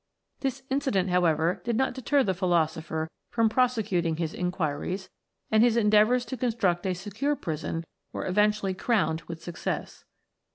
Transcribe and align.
This 0.39 0.63
incident, 0.71 1.11
however, 1.11 1.61
did 1.63 1.75
not 1.77 1.93
deter 1.93 2.23
the 2.23 2.33
philosopher 2.33 3.07
from 3.29 3.49
prosecuting 3.49 4.15
his 4.15 4.33
in 4.33 4.49
quiries, 4.51 5.09
and 5.51 5.61
his 5.61 5.77
endeavours 5.77 6.25
to 6.25 6.37
construct 6.37 6.87
a 6.87 6.95
secure 6.95 7.35
prison 7.35 7.85
were 8.11 8.25
eventually 8.25 8.73
crowned 8.73 9.21
with 9.27 9.43
success. 9.43 10.03